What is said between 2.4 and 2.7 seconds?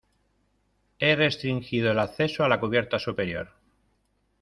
a la